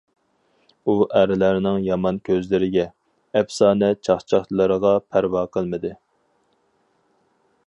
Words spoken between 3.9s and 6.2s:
چاقچاقلىرىغا. پەرۋا قىلمىدى.